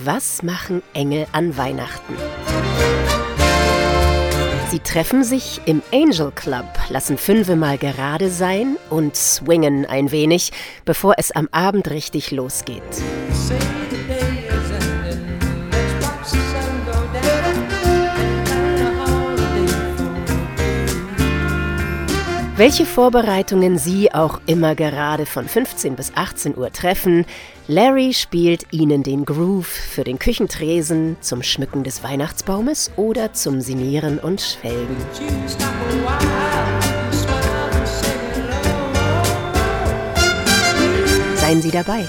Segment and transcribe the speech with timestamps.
[0.00, 2.14] Was machen Engel an Weihnachten?
[4.70, 10.52] Sie treffen sich im Angel Club, lassen fünfe mal gerade sein und swingen ein wenig,
[10.84, 12.82] bevor es am Abend richtig losgeht.
[22.58, 27.24] Welche Vorbereitungen Sie auch immer gerade von 15 bis 18 Uhr treffen,
[27.68, 34.18] Larry spielt Ihnen den Groove für den Küchentresen, zum Schmücken des Weihnachtsbaumes oder zum Sinieren
[34.18, 34.96] und Schwelgen.
[41.36, 42.08] Seien Sie dabei.